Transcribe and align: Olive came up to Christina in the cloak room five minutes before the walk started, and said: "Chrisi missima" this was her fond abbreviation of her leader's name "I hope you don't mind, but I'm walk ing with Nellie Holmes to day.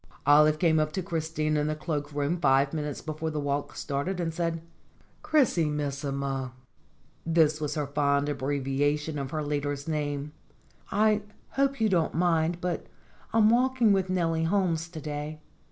Olive 0.25 0.57
came 0.57 0.79
up 0.79 0.91
to 0.93 1.03
Christina 1.03 1.59
in 1.59 1.67
the 1.67 1.75
cloak 1.75 2.11
room 2.11 2.39
five 2.39 2.73
minutes 2.73 3.01
before 3.03 3.29
the 3.29 3.39
walk 3.39 3.75
started, 3.75 4.19
and 4.19 4.33
said: 4.33 4.63
"Chrisi 5.21 5.67
missima" 5.69 6.53
this 7.23 7.61
was 7.61 7.75
her 7.75 7.85
fond 7.85 8.27
abbreviation 8.27 9.19
of 9.19 9.29
her 9.29 9.43
leader's 9.43 9.87
name 9.87 10.31
"I 10.89 11.21
hope 11.51 11.79
you 11.79 11.87
don't 11.87 12.15
mind, 12.15 12.59
but 12.59 12.87
I'm 13.31 13.51
walk 13.51 13.79
ing 13.79 13.93
with 13.93 14.09
Nellie 14.09 14.45
Holmes 14.45 14.89
to 14.89 14.99
day. 15.01 15.39